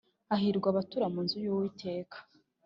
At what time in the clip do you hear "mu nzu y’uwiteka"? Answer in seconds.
1.13-2.17